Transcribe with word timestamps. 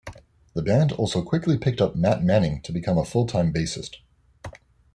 The 0.55 0.63
band 0.63 0.93
also 0.93 1.21
quickly 1.23 1.59
picked 1.59 1.79
up 1.79 1.95
Matt 1.95 2.23
Manning 2.23 2.63
to 2.63 2.71
become 2.71 2.97
a 2.97 3.05
full-time 3.05 3.53
bassist. 3.53 3.97